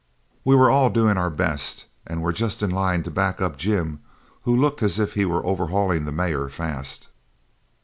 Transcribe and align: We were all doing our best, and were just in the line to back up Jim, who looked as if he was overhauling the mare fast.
We 0.43 0.55
were 0.55 0.71
all 0.71 0.89
doing 0.89 1.15
our 1.17 1.29
best, 1.29 1.85
and 2.07 2.23
were 2.23 2.33
just 2.33 2.63
in 2.63 2.71
the 2.71 2.75
line 2.75 3.03
to 3.03 3.11
back 3.11 3.39
up 3.39 3.55
Jim, 3.55 3.99
who 4.45 4.57
looked 4.57 4.81
as 4.81 4.97
if 4.97 5.13
he 5.13 5.25
was 5.25 5.43
overhauling 5.45 6.05
the 6.05 6.11
mare 6.11 6.49
fast. 6.49 7.09